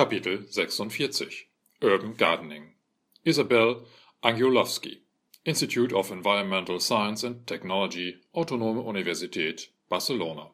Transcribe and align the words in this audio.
Kapitel 0.00 0.46
46 0.48 1.46
Urban 1.82 2.16
Gardening 2.16 2.72
Isabel 3.22 3.84
Angiolowski 4.22 5.00
Institute 5.44 5.92
of 5.94 6.10
Environmental 6.10 6.80
Science 6.80 7.22
and 7.22 7.46
Technology 7.46 8.16
Autonome 8.32 8.80
Universität 8.80 9.68
Barcelona 9.90 10.52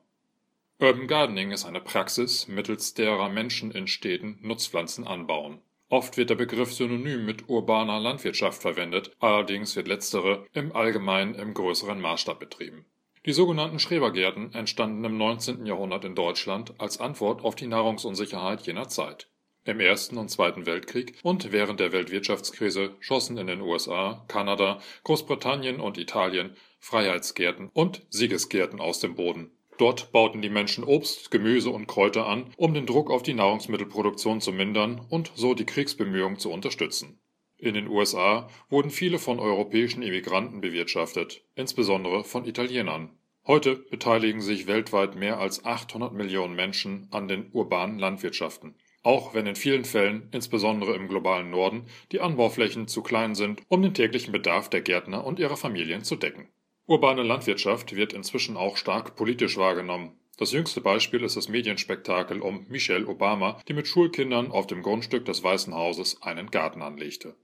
Urban 0.81 1.07
Gardening 1.07 1.53
ist 1.53 1.65
eine 1.65 1.81
Praxis, 1.81 2.49
mittels 2.49 2.95
derer 2.95 3.29
Menschen 3.29 3.71
in 3.71 3.87
Städten 3.87 4.37
Nutzpflanzen 4.43 5.07
anbauen. 5.07 5.61
Oft 5.91 6.17
wird 6.17 6.31
der 6.31 6.35
Begriff 6.35 6.75
synonym 6.75 7.25
mit 7.25 7.49
urbaner 7.49 8.01
Landwirtschaft 8.01 8.61
verwendet, 8.61 9.13
allerdings 9.21 9.77
wird 9.77 9.87
letztere 9.87 10.45
im 10.55 10.75
Allgemeinen 10.75 11.37
im 11.37 11.55
größeren 11.55 12.01
Maßstab 12.01 12.41
betrieben. 12.41 12.85
Die 13.27 13.33
sogenannten 13.33 13.79
Schrebergärten 13.79 14.53
entstanden 14.55 15.05
im 15.05 15.17
19. 15.17 15.67
Jahrhundert 15.67 16.05
in 16.05 16.17
Deutschland 16.17 16.75
als 16.79 16.99
Antwort 16.99 17.45
auf 17.45 17.55
die 17.55 17.69
Nahrungsunsicherheit 17.69 18.67
jener 18.67 18.89
Zeit. 18.89 19.29
Im 19.67 19.81
Ersten 19.81 20.17
und 20.17 20.31
Zweiten 20.31 20.65
Weltkrieg 20.65 21.15
und 21.25 21.51
während 21.51 21.81
der 21.81 21.91
Weltwirtschaftskrise 21.91 22.95
schossen 23.01 23.37
in 23.37 23.49
den 23.49 23.61
USA, 23.61 24.25
Kanada, 24.29 24.79
Großbritannien 25.03 25.81
und 25.81 25.99
Italien 25.99 26.55
Freiheitsgärten 26.79 27.71
und 27.73 28.07
Siegesgärten 28.09 28.81
aus 28.81 29.01
dem 29.01 29.17
Boden. 29.17 29.51
Dort 29.77 30.13
bauten 30.13 30.41
die 30.41 30.51
Menschen 30.51 30.85
Obst, 30.85 31.33
Gemüse 31.33 31.71
und 31.71 31.89
Kräuter 31.89 32.29
an, 32.29 32.55
um 32.57 32.75
den 32.75 32.87
Druck 32.87 33.11
auf 33.11 33.25
die 33.25 33.35
Nahrungsmittelproduktion 33.35 34.41
zu 34.41 34.53
mindern 34.53 35.05
und 35.11 35.33
so 35.35 35.53
die 35.53 35.67
Kriegsbemühungen 35.67 36.39
zu 36.39 36.53
unterstützen. 36.53 37.19
In 37.59 37.75
den 37.75 37.89
USA 37.89 38.49
wurden 38.69 38.91
viele 38.91 39.19
von 39.19 39.41
europäischen 39.41 40.03
Immigranten 40.03 40.61
bewirtschaftet, 40.61 41.43
insbesondere 41.57 42.23
von 42.23 42.45
Italienern. 42.45 43.19
Heute 43.45 43.75
beteiligen 43.75 44.43
sich 44.43 44.69
weltweit 44.69 45.17
mehr 45.17 45.41
als 45.41 45.65
800 45.65 46.13
Millionen 46.13 46.55
Menschen 46.55 47.09
an 47.11 47.27
den 47.27 47.51
urbanen 47.51 47.99
Landwirtschaften 47.99 48.77
auch 49.07 49.35
wenn 49.35 49.47
in 49.47 49.55
vielen 49.55 49.85
Fällen, 49.85 50.29
insbesondere 50.33 50.97
im 50.97 51.07
globalen 51.07 51.49
Norden, 51.49 51.87
die 52.11 52.21
Anbauflächen 52.21 52.89
zu 52.89 53.03
klein 53.03 53.37
sind, 53.37 53.63
um 53.69 53.81
den 53.81 53.95
täglichen 53.95 54.33
Bedarf 54.33 54.69
der 54.69 54.81
Gärtner 54.81 55.25
und 55.25 55.39
ihrer 55.39 55.57
Familien 55.57 56.03
zu 56.03 56.17
decken. 56.17 56.49
Urbane 56.87 57.23
Landwirtschaft 57.23 57.95
wird 57.95 58.13
inzwischen 58.13 58.57
auch 58.57 58.77
stark 58.77 59.15
politisch 59.15 59.57
wahrgenommen. 59.57 60.19
Das 60.39 60.51
jüngste 60.51 60.81
Beispiel 60.81 61.23
ist 61.23 61.37
das 61.37 61.49
Medienspektakel 61.49 62.41
um 62.41 62.67
Michelle 62.69 63.07
Obama, 63.07 63.61
die 63.69 63.75
mit 63.75 63.87
Schulkindern 63.87 64.51
auf 64.51 64.67
dem 64.67 64.83
Grundstück 64.83 65.25
des 65.25 65.43
Weißen 65.43 65.73
Hauses 65.73 66.21
einen 66.23 66.51
Garten 66.51 66.83
anlegte. 66.83 67.37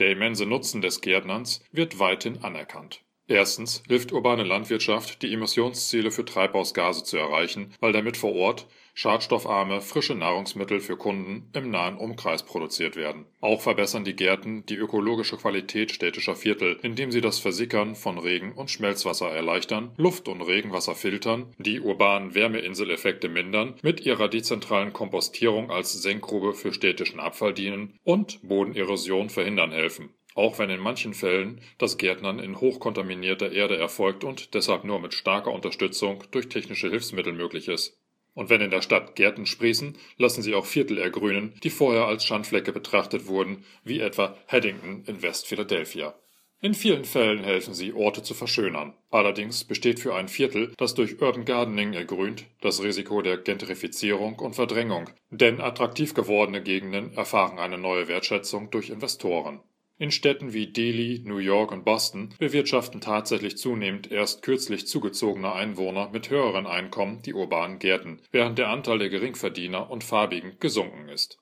Der 0.00 0.10
immense 0.10 0.44
Nutzen 0.44 0.82
des 0.82 1.00
Gärtnerns 1.00 1.64
wird 1.70 2.00
weithin 2.00 2.42
anerkannt. 2.42 3.05
Erstens 3.28 3.82
hilft 3.88 4.12
urbane 4.12 4.44
Landwirtschaft, 4.44 5.20
die 5.22 5.32
Emissionsziele 5.32 6.12
für 6.12 6.24
Treibhausgase 6.24 7.02
zu 7.02 7.16
erreichen, 7.16 7.74
weil 7.80 7.92
damit 7.92 8.16
vor 8.16 8.32
Ort 8.34 8.68
schadstoffarme, 8.94 9.80
frische 9.80 10.14
Nahrungsmittel 10.14 10.80
für 10.80 10.96
Kunden 10.96 11.50
im 11.52 11.70
nahen 11.70 11.98
Umkreis 11.98 12.44
produziert 12.44 12.94
werden. 12.94 13.26
Auch 13.40 13.60
verbessern 13.60 14.04
die 14.04 14.14
Gärten 14.14 14.64
die 14.66 14.76
ökologische 14.76 15.36
Qualität 15.36 15.90
städtischer 15.90 16.36
Viertel, 16.36 16.78
indem 16.82 17.10
sie 17.10 17.20
das 17.20 17.40
Versickern 17.40 17.96
von 17.96 18.16
Regen- 18.16 18.52
und 18.52 18.70
Schmelzwasser 18.70 19.28
erleichtern, 19.28 19.90
Luft- 19.96 20.28
und 20.28 20.40
Regenwasser 20.40 20.94
filtern, 20.94 21.52
die 21.58 21.80
urbanen 21.80 22.34
Wärmeinseleffekte 22.34 23.28
mindern, 23.28 23.74
mit 23.82 24.06
ihrer 24.06 24.28
dezentralen 24.28 24.92
Kompostierung 24.92 25.70
als 25.70 25.92
Senkgrube 25.92 26.54
für 26.54 26.72
städtischen 26.72 27.18
Abfall 27.18 27.52
dienen 27.52 27.98
und 28.04 28.40
Bodenerosion 28.42 29.30
verhindern 29.30 29.72
helfen 29.72 30.14
auch 30.36 30.58
wenn 30.58 30.70
in 30.70 30.80
manchen 30.80 31.14
Fällen 31.14 31.60
das 31.78 31.98
Gärtnern 31.98 32.38
in 32.38 32.60
hochkontaminierter 32.60 33.50
Erde 33.50 33.76
erfolgt 33.76 34.22
und 34.22 34.54
deshalb 34.54 34.84
nur 34.84 35.00
mit 35.00 35.14
starker 35.14 35.50
Unterstützung 35.50 36.22
durch 36.30 36.48
technische 36.48 36.90
Hilfsmittel 36.90 37.32
möglich 37.32 37.68
ist. 37.68 37.98
Und 38.34 38.50
wenn 38.50 38.60
in 38.60 38.70
der 38.70 38.82
Stadt 38.82 39.16
Gärten 39.16 39.46
sprießen, 39.46 39.96
lassen 40.18 40.42
sie 40.42 40.54
auch 40.54 40.66
Viertel 40.66 40.98
ergrünen, 40.98 41.54
die 41.62 41.70
vorher 41.70 42.04
als 42.04 42.24
Schandflecke 42.24 42.70
betrachtet 42.70 43.26
wurden, 43.26 43.64
wie 43.82 43.98
etwa 43.98 44.36
Haddington 44.46 45.04
in 45.06 45.22
West 45.22 45.46
Philadelphia. 45.46 46.14
In 46.60 46.74
vielen 46.74 47.04
Fällen 47.04 47.44
helfen 47.44 47.72
sie, 47.72 47.94
Orte 47.94 48.22
zu 48.22 48.34
verschönern. 48.34 48.94
Allerdings 49.10 49.64
besteht 49.64 50.00
für 50.00 50.14
ein 50.14 50.28
Viertel, 50.28 50.72
das 50.76 50.94
durch 50.94 51.20
Urban 51.20 51.44
Gardening 51.46 51.94
ergrünt, 51.94 52.44
das 52.60 52.82
Risiko 52.82 53.22
der 53.22 53.38
Gentrifizierung 53.38 54.38
und 54.38 54.54
Verdrängung, 54.54 55.08
denn 55.30 55.60
attraktiv 55.60 56.12
gewordene 56.12 56.62
Gegenden 56.62 57.14
erfahren 57.14 57.58
eine 57.58 57.78
neue 57.78 58.08
Wertschätzung 58.08 58.70
durch 58.70 58.90
Investoren. 58.90 59.60
In 59.98 60.10
Städten 60.10 60.52
wie 60.52 60.66
Delhi, 60.66 61.22
New 61.24 61.38
York 61.38 61.72
und 61.72 61.86
Boston 61.86 62.34
bewirtschaften 62.38 63.00
tatsächlich 63.00 63.56
zunehmend 63.56 64.12
erst 64.12 64.42
kürzlich 64.42 64.86
zugezogene 64.86 65.54
Einwohner 65.54 66.10
mit 66.10 66.28
höheren 66.28 66.66
Einkommen 66.66 67.22
die 67.22 67.32
urbanen 67.32 67.78
Gärten, 67.78 68.20
während 68.30 68.58
der 68.58 68.68
Anteil 68.68 68.98
der 68.98 69.08
Geringverdiener 69.08 69.88
und 69.88 70.04
Farbigen 70.04 70.58
gesunken 70.60 71.08
ist. 71.08 71.38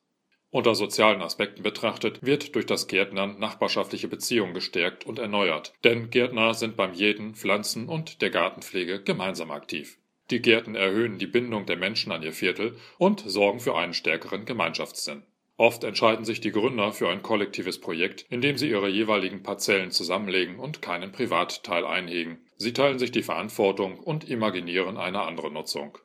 Unter 0.51 0.77
sozialen 0.77 1.21
Aspekten 1.21 1.65
betrachtet 1.65 2.21
wird 2.23 2.55
durch 2.55 2.65
das 2.65 2.87
Gärtnern 2.87 3.41
nachbarschaftliche 3.41 4.07
Beziehungen 4.07 4.55
gestärkt 4.55 5.05
und 5.05 5.19
erneuert, 5.19 5.73
denn 5.83 6.11
Gärtner 6.11 6.55
sind 6.55 6.77
beim 6.77 6.93
Jäten, 6.93 7.35
Pflanzen 7.35 7.89
und 7.89 8.23
der 8.23 8.31
Gartenpflege 8.31 9.03
gemeinsam 9.03 9.51
aktiv. 9.51 9.99
Die 10.31 10.41
Gärten 10.41 10.77
erhöhen 10.77 11.19
die 11.19 11.27
Bindung 11.27 11.67
der 11.67 11.77
Menschen 11.77 12.13
an 12.13 12.23
ihr 12.23 12.33
Viertel 12.33 12.77
und 12.99 13.25
sorgen 13.27 13.59
für 13.59 13.75
einen 13.75 13.95
stärkeren 13.95 14.45
Gemeinschaftssinn. 14.45 15.25
Oft 15.57 15.85
entscheiden 15.85 16.25
sich 16.25 16.41
die 16.41 16.51
Gründer 16.51 16.93
für 16.93 17.09
ein 17.09 17.23
kollektives 17.23 17.81
Projekt, 17.81 18.27
in 18.29 18.41
dem 18.41 18.59
sie 18.59 18.71
ihre 18.71 18.89
jeweiligen 18.89 19.45
Parzellen 19.45 19.93
zusammenlegen 19.93 20.59
und 20.59 20.83
keinen 20.83 21.13
Privatteil 21.13 21.85
einhegen. 21.85 22.45
Sie 22.57 22.73
teilen 22.73 22.99
sich 22.99 23.13
die 23.13 23.23
Verantwortung 23.23 23.99
und 24.01 24.29
imaginieren 24.29 24.97
eine 24.97 25.23
andere 25.23 25.53
Nutzung. 25.53 25.97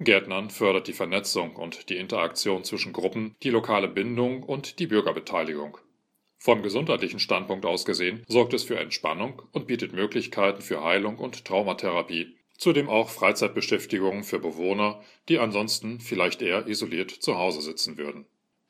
Gärtnern 0.00 0.48
fördert 0.48 0.88
die 0.88 0.94
Vernetzung 0.94 1.54
und 1.56 1.90
die 1.90 1.98
Interaktion 1.98 2.64
zwischen 2.64 2.94
Gruppen, 2.94 3.36
die 3.42 3.50
lokale 3.50 3.88
Bindung 3.88 4.42
und 4.42 4.78
die 4.78 4.86
Bürgerbeteiligung. 4.86 5.78
Vom 6.38 6.62
gesundheitlichen 6.62 7.20
Standpunkt 7.20 7.64
aus 7.64 7.84
gesehen 7.84 8.24
sorgt 8.26 8.54
es 8.54 8.64
für 8.64 8.78
Entspannung 8.78 9.42
und 9.52 9.66
bietet 9.66 9.92
Möglichkeiten 9.92 10.62
für 10.62 10.82
Heilung 10.82 11.18
und 11.18 11.44
Traumatherapie, 11.44 12.36
zudem 12.56 12.88
auch 12.88 13.10
Freizeitbeschäftigungen 13.10 14.24
für 14.24 14.38
Bewohner, 14.38 15.02
die 15.28 15.38
ansonsten 15.38 16.00
vielleicht 16.00 16.42
eher 16.42 16.66
isoliert 16.66 17.10
zu 17.10 17.38
Hause 17.38 17.60
sitzen 17.60 17.98
würden. 17.98 18.26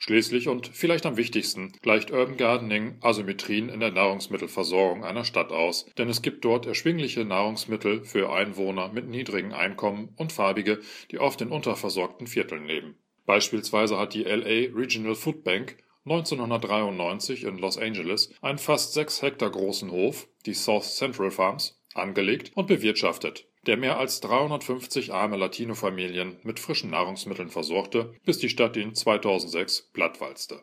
Schließlich 0.07 0.49
und 0.49 0.67
vielleicht 0.67 1.07
am 1.07 1.17
wichtigsten 1.17 1.73
gleicht 1.81 2.11
Urban 2.11 2.37
Gardening 2.37 2.99
Asymmetrien 3.01 3.71
in 3.71 3.81
der 3.81 3.91
Nahrungsmittelversorgung 3.91 5.03
einer 5.03 5.25
Stadt 5.25 5.51
aus, 5.51 5.87
denn 5.97 6.11
es 6.11 6.21
gibt 6.21 6.45
dort 6.45 6.67
erschwingliche 6.67 7.25
Nahrungsmittel 7.25 8.05
für 8.05 8.31
Einwohner 8.31 8.93
mit 8.93 9.09
niedrigen 9.09 9.55
Einkommen 9.55 10.13
und 10.17 10.31
Farbige, 10.31 10.81
die 11.11 11.21
oft 11.21 11.41
in 11.41 11.49
unterversorgten 11.49 12.27
Vierteln 12.27 12.67
leben. 12.67 12.97
Beispielsweise 13.25 13.99
hat 13.99 14.13
die 14.13 14.25
LA 14.25 14.77
Regional 14.77 15.15
Food 15.15 15.43
Bank 15.43 15.79
1993 16.05 17.45
in 17.45 17.57
Los 17.57 17.79
Angeles 17.79 18.31
einen 18.43 18.59
fast 18.59 18.93
sechs 18.93 19.23
Hektar 19.23 19.49
großen 19.49 19.91
Hof, 19.91 20.29
die 20.45 20.53
South 20.53 20.99
Central 20.99 21.31
Farms, 21.31 21.81
angelegt 21.95 22.53
und 22.55 22.67
bewirtschaftet 22.67 23.47
der 23.67 23.77
mehr 23.77 23.99
als 23.99 24.21
350 24.21 25.13
arme 25.13 25.37
Latino-Familien 25.37 26.37
mit 26.43 26.61
frischen 26.61 26.91
Nahrungsmitteln 26.91 27.49
versorgte, 27.49 28.15
bis 28.25 28.39
die 28.39 28.49
Stadt 28.49 28.77
ihn 28.77 28.95
2006 28.95 29.91
plattwalzte. 29.93 30.63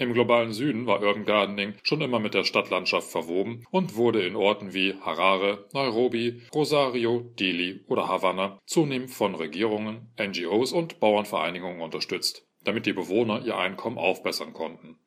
Im 0.00 0.12
globalen 0.12 0.52
Süden 0.52 0.86
war 0.86 1.02
Urban 1.02 1.24
Gardening 1.24 1.74
schon 1.82 2.00
immer 2.00 2.20
mit 2.20 2.32
der 2.32 2.44
Stadtlandschaft 2.44 3.10
verwoben 3.10 3.66
und 3.72 3.96
wurde 3.96 4.24
in 4.24 4.36
Orten 4.36 4.72
wie 4.72 4.94
Harare, 4.94 5.66
Nairobi, 5.72 6.42
Rosario, 6.54 7.32
Delhi 7.38 7.84
oder 7.88 8.06
Havanna 8.06 8.60
zunehmend 8.64 9.10
von 9.10 9.34
Regierungen, 9.34 10.12
NGOs 10.16 10.72
und 10.72 11.00
Bauernvereinigungen 11.00 11.80
unterstützt, 11.80 12.46
damit 12.62 12.86
die 12.86 12.92
Bewohner 12.92 13.44
ihr 13.44 13.56
Einkommen 13.56 13.98
aufbessern 13.98 14.52
konnten. 14.52 15.00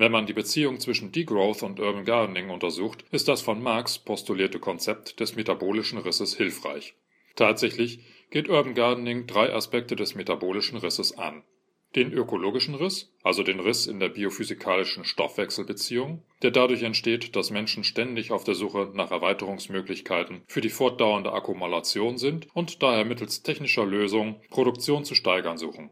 Wenn 0.00 0.12
man 0.12 0.24
die 0.24 0.32
Beziehung 0.32 0.80
zwischen 0.80 1.12
Degrowth 1.12 1.62
und 1.62 1.78
Urban 1.78 2.06
Gardening 2.06 2.48
untersucht, 2.48 3.04
ist 3.10 3.28
das 3.28 3.42
von 3.42 3.62
Marx 3.62 3.98
postulierte 3.98 4.58
Konzept 4.58 5.20
des 5.20 5.36
metabolischen 5.36 5.98
Risses 5.98 6.34
hilfreich. 6.34 6.94
Tatsächlich 7.36 8.00
geht 8.30 8.48
Urban 8.48 8.72
Gardening 8.72 9.26
drei 9.26 9.52
Aspekte 9.52 9.96
des 9.96 10.14
metabolischen 10.14 10.78
Risses 10.78 11.18
an. 11.18 11.42
Den 11.96 12.14
ökologischen 12.14 12.76
Riss, 12.76 13.14
also 13.22 13.42
den 13.42 13.60
Riss 13.60 13.86
in 13.86 14.00
der 14.00 14.08
biophysikalischen 14.08 15.04
Stoffwechselbeziehung, 15.04 16.22
der 16.40 16.50
dadurch 16.50 16.82
entsteht, 16.82 17.36
dass 17.36 17.50
Menschen 17.50 17.84
ständig 17.84 18.32
auf 18.32 18.44
der 18.44 18.54
Suche 18.54 18.90
nach 18.94 19.10
Erweiterungsmöglichkeiten 19.10 20.44
für 20.46 20.62
die 20.62 20.70
fortdauernde 20.70 21.34
Akkumulation 21.34 22.16
sind 22.16 22.48
und 22.54 22.82
daher 22.82 23.04
mittels 23.04 23.42
technischer 23.42 23.84
Lösungen 23.84 24.40
Produktion 24.48 25.04
zu 25.04 25.14
steigern 25.14 25.58
suchen 25.58 25.90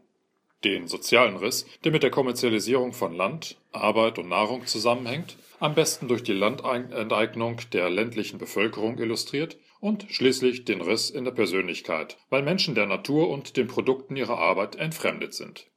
den 0.63 0.87
sozialen 0.87 1.37
Riss, 1.37 1.65
der 1.83 1.91
mit 1.91 2.03
der 2.03 2.11
Kommerzialisierung 2.11 2.93
von 2.93 3.13
Land, 3.13 3.57
Arbeit 3.71 4.19
und 4.19 4.29
Nahrung 4.29 4.65
zusammenhängt, 4.65 5.37
am 5.59 5.75
besten 5.75 6.07
durch 6.07 6.23
die 6.23 6.33
Landenteignung 6.33 7.57
der 7.73 7.89
ländlichen 7.89 8.37
Bevölkerung 8.39 8.97
illustriert, 8.97 9.57
und 9.79 10.05
schließlich 10.09 10.65
den 10.65 10.81
Riss 10.81 11.09
in 11.09 11.23
der 11.23 11.31
Persönlichkeit, 11.31 12.17
weil 12.29 12.43
Menschen 12.43 12.75
der 12.75 12.85
Natur 12.85 13.29
und 13.29 13.55
den 13.55 13.67
Produkten 13.67 14.15
ihrer 14.15 14.37
Arbeit 14.37 14.75
entfremdet 14.75 15.33
sind. 15.33 15.67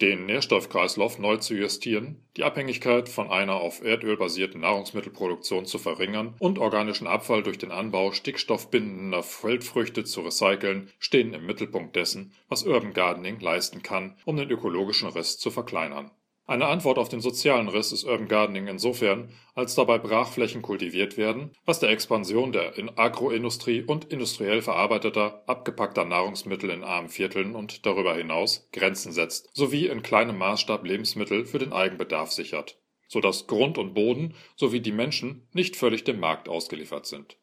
Den 0.00 0.26
Nährstoffkreislauf 0.26 1.18
neu 1.18 1.38
zu 1.38 1.54
justieren, 1.54 2.22
die 2.36 2.44
Abhängigkeit 2.44 3.08
von 3.08 3.30
einer 3.30 3.54
auf 3.54 3.82
Erdöl 3.82 4.16
basierten 4.16 4.60
Nahrungsmittelproduktion 4.60 5.66
zu 5.66 5.78
verringern 5.78 6.34
und 6.38 6.58
organischen 6.58 7.06
Abfall 7.06 7.42
durch 7.42 7.58
den 7.58 7.72
Anbau 7.72 8.12
stickstoffbindender 8.12 9.22
Feldfrüchte 9.22 10.04
zu 10.04 10.20
recyceln, 10.20 10.90
stehen 10.98 11.34
im 11.34 11.46
Mittelpunkt 11.46 11.96
dessen, 11.96 12.32
was 12.48 12.62
Urban 12.62 12.92
Gardening 12.92 13.40
leisten 13.40 13.82
kann, 13.82 14.16
um 14.24 14.36
den 14.36 14.50
ökologischen 14.50 15.08
Riss 15.08 15.38
zu 15.38 15.50
verkleinern. 15.50 16.10
Eine 16.48 16.68
Antwort 16.68 16.96
auf 16.96 17.10
den 17.10 17.20
sozialen 17.20 17.68
Riss 17.68 17.92
ist 17.92 18.04
Urban 18.04 18.26
Gardening 18.26 18.68
insofern, 18.68 19.28
als 19.54 19.74
dabei 19.74 19.98
Brachflächen 19.98 20.62
kultiviert 20.62 21.18
werden, 21.18 21.52
was 21.66 21.78
der 21.78 21.90
Expansion 21.90 22.52
der 22.52 22.72
Agroindustrie 22.96 23.82
und 23.82 24.10
industriell 24.10 24.62
verarbeiteter, 24.62 25.42
abgepackter 25.46 26.06
Nahrungsmittel 26.06 26.70
in 26.70 26.84
armen 26.84 27.10
Vierteln 27.10 27.54
und 27.54 27.84
darüber 27.84 28.14
hinaus 28.14 28.66
Grenzen 28.72 29.12
setzt, 29.12 29.50
sowie 29.52 29.88
in 29.88 30.02
kleinem 30.02 30.38
Maßstab 30.38 30.86
Lebensmittel 30.86 31.44
für 31.44 31.58
den 31.58 31.74
Eigenbedarf 31.74 32.32
sichert, 32.32 32.80
sodass 33.08 33.46
Grund 33.46 33.76
und 33.76 33.92
Boden 33.92 34.34
sowie 34.56 34.80
die 34.80 34.90
Menschen 34.90 35.46
nicht 35.52 35.76
völlig 35.76 36.04
dem 36.04 36.18
Markt 36.18 36.48
ausgeliefert 36.48 37.04
sind 37.04 37.36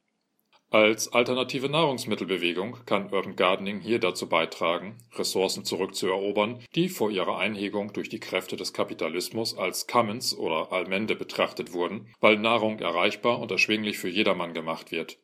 als 0.75 1.13
alternative 1.13 1.69
Nahrungsmittelbewegung 1.69 2.79
kann 2.85 3.09
Urban 3.09 3.37
Gardening 3.37 3.79
hier 3.79 3.97
dazu 3.97 4.27
beitragen, 4.27 4.97
Ressourcen 5.13 5.63
zurückzuerobern, 5.63 6.59
die 6.75 6.89
vor 6.89 7.09
ihrer 7.09 7.37
Einhegung 7.37 7.93
durch 7.93 8.09
die 8.09 8.19
Kräfte 8.19 8.57
des 8.57 8.73
Kapitalismus 8.73 9.57
als 9.57 9.87
Commons 9.87 10.37
oder 10.37 10.73
Allmende 10.73 11.15
betrachtet 11.15 11.71
wurden, 11.71 12.13
weil 12.19 12.35
Nahrung 12.35 12.79
erreichbar 12.79 13.39
und 13.39 13.51
erschwinglich 13.51 13.97
für 13.97 14.09
jedermann 14.09 14.53
gemacht 14.53 14.91
wird. 14.91 15.17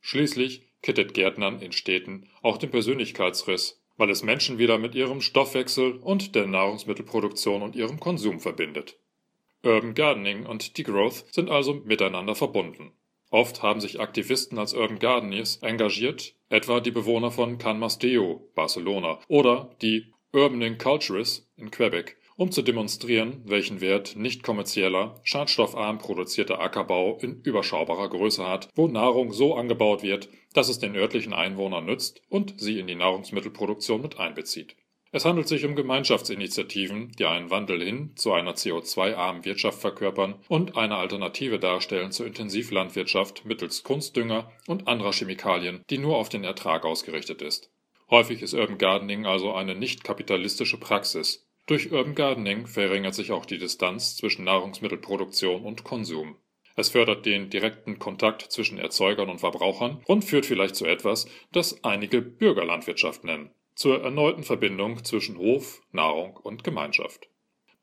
Schließlich 0.00 0.62
kittet 0.80 1.12
Gärtnern 1.12 1.60
in 1.60 1.72
Städten 1.72 2.28
auch 2.40 2.56
den 2.56 2.70
Persönlichkeitsriss, 2.70 3.82
weil 3.96 4.10
es 4.10 4.22
Menschen 4.22 4.58
wieder 4.58 4.78
mit 4.78 4.94
ihrem 4.94 5.20
Stoffwechsel 5.20 5.96
und 5.96 6.36
der 6.36 6.46
Nahrungsmittelproduktion 6.46 7.62
und 7.62 7.74
ihrem 7.74 7.98
Konsum 7.98 8.38
verbindet. 8.38 8.96
Urban 9.64 9.94
Gardening 9.94 10.46
und 10.46 10.78
Degrowth 10.78 11.24
sind 11.32 11.50
also 11.50 11.74
miteinander 11.84 12.36
verbunden 12.36 12.92
Oft 13.34 13.64
haben 13.64 13.80
sich 13.80 13.98
Aktivisten 13.98 14.60
als 14.60 14.74
Urban 14.74 15.00
Gardeners 15.00 15.56
engagiert, 15.60 16.36
etwa 16.50 16.78
die 16.78 16.92
Bewohner 16.92 17.32
von 17.32 17.58
Can 17.58 17.80
Masdeo 17.80 18.48
(Barcelona) 18.54 19.18
oder 19.26 19.74
die 19.82 20.14
Urbaning 20.32 20.78
Culturists 20.78 21.50
in 21.56 21.72
Quebec, 21.72 22.16
um 22.36 22.52
zu 22.52 22.62
demonstrieren, 22.62 23.42
welchen 23.44 23.80
Wert 23.80 24.14
nicht-kommerzieller, 24.14 25.20
schadstoffarm 25.24 25.98
produzierter 25.98 26.60
Ackerbau 26.60 27.18
in 27.22 27.40
überschaubarer 27.40 28.08
Größe 28.08 28.48
hat, 28.48 28.68
wo 28.76 28.86
Nahrung 28.86 29.32
so 29.32 29.56
angebaut 29.56 30.04
wird, 30.04 30.28
dass 30.52 30.68
es 30.68 30.78
den 30.78 30.94
örtlichen 30.94 31.32
Einwohnern 31.32 31.86
nützt 31.86 32.22
und 32.28 32.54
sie 32.60 32.78
in 32.78 32.86
die 32.86 32.94
Nahrungsmittelproduktion 32.94 34.00
mit 34.00 34.20
einbezieht 34.20 34.76
es 35.14 35.24
handelt 35.24 35.46
sich 35.46 35.64
um 35.64 35.76
Gemeinschaftsinitiativen, 35.76 37.12
die 37.12 37.24
einen 37.24 37.48
Wandel 37.48 37.80
hin 37.80 38.10
zu 38.16 38.32
einer 38.32 38.56
CO2-armen 38.56 39.44
Wirtschaft 39.44 39.80
verkörpern 39.80 40.34
und 40.48 40.76
eine 40.76 40.96
Alternative 40.96 41.60
darstellen 41.60 42.10
zur 42.10 42.26
Intensivlandwirtschaft 42.26 43.44
mittels 43.44 43.84
Kunstdünger 43.84 44.50
und 44.66 44.88
anderer 44.88 45.12
Chemikalien, 45.12 45.84
die 45.88 45.98
nur 45.98 46.16
auf 46.16 46.30
den 46.30 46.42
Ertrag 46.42 46.84
ausgerichtet 46.84 47.42
ist. 47.42 47.70
Häufig 48.10 48.42
ist 48.42 48.54
Urban 48.54 48.76
Gardening 48.76 49.24
also 49.24 49.52
eine 49.52 49.76
nicht 49.76 50.02
kapitalistische 50.02 50.78
Praxis. 50.78 51.46
Durch 51.66 51.92
Urban 51.92 52.16
Gardening 52.16 52.66
verringert 52.66 53.14
sich 53.14 53.30
auch 53.30 53.46
die 53.46 53.58
Distanz 53.58 54.16
zwischen 54.16 54.44
Nahrungsmittelproduktion 54.44 55.64
und 55.64 55.84
Konsum. 55.84 56.38
Es 56.74 56.88
fördert 56.88 57.24
den 57.24 57.50
direkten 57.50 58.00
Kontakt 58.00 58.42
zwischen 58.50 58.78
Erzeugern 58.78 59.30
und 59.30 59.38
Verbrauchern 59.38 60.02
und 60.06 60.24
führt 60.24 60.44
vielleicht 60.44 60.74
zu 60.74 60.86
etwas, 60.86 61.28
das 61.52 61.84
einige 61.84 62.20
Bürgerlandwirtschaft 62.20 63.22
nennen 63.22 63.52
zur 63.74 64.02
erneuten 64.02 64.42
Verbindung 64.42 65.04
zwischen 65.04 65.38
Hof, 65.38 65.82
Nahrung 65.92 66.36
und 66.36 66.64
Gemeinschaft. 66.64 67.28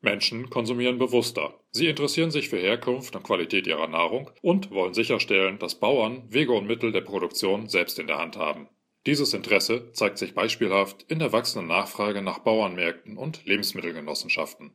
Menschen 0.00 0.50
konsumieren 0.50 0.98
bewusster. 0.98 1.54
Sie 1.70 1.86
interessieren 1.88 2.30
sich 2.30 2.48
für 2.48 2.58
Herkunft 2.58 3.14
und 3.14 3.22
Qualität 3.22 3.66
ihrer 3.66 3.86
Nahrung 3.86 4.30
und 4.42 4.70
wollen 4.70 4.94
sicherstellen, 4.94 5.58
dass 5.58 5.78
Bauern 5.78 6.24
Wege 6.28 6.52
und 6.52 6.66
Mittel 6.66 6.92
der 6.92 7.02
Produktion 7.02 7.68
selbst 7.68 7.98
in 7.98 8.08
der 8.08 8.18
Hand 8.18 8.36
haben. 8.36 8.68
Dieses 9.06 9.34
Interesse 9.34 9.92
zeigt 9.92 10.18
sich 10.18 10.34
beispielhaft 10.34 11.04
in 11.08 11.18
der 11.18 11.32
wachsenden 11.32 11.66
Nachfrage 11.66 12.22
nach 12.22 12.38
Bauernmärkten 12.38 13.16
und 13.16 13.44
Lebensmittelgenossenschaften 13.44 14.70